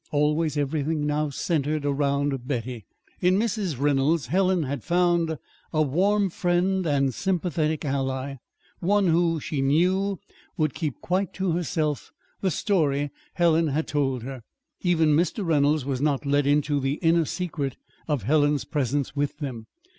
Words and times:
Always 0.11 0.57
everything 0.57 1.05
now 1.05 1.29
centered 1.29 1.85
around 1.85 2.47
Betty. 2.47 2.85
In 3.19 3.37
Mrs. 3.37 3.79
Reynolds 3.79 4.25
Helen 4.25 4.63
had 4.63 4.83
found 4.83 5.37
a 5.71 5.81
warm 5.83 6.31
friend 6.31 6.87
and 6.87 7.13
sympathetic 7.13 7.85
ally, 7.85 8.37
one 8.79 9.05
who, 9.09 9.39
she 9.39 9.61
knew, 9.61 10.17
would 10.57 10.73
keep 10.73 11.01
quite 11.01 11.33
to 11.33 11.51
herself 11.51 12.11
the 12.39 12.49
story 12.49 13.11
Helen 13.35 13.67
had 13.67 13.87
told 13.87 14.23
her. 14.23 14.41
Even 14.81 15.09
Mr. 15.15 15.45
Reynolds 15.45 15.85
was 15.85 16.01
not 16.01 16.25
let 16.25 16.47
into 16.47 16.79
the 16.79 16.93
inner 17.03 17.25
secret 17.25 17.77
of 18.07 18.23
Helen's 18.23 18.65
presence 18.65 19.15
with 19.15 19.37
them. 19.37 19.67